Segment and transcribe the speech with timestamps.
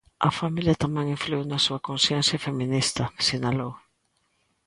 [0.27, 3.73] A familia tamén influíu na súa conciencia feminista, sinalou.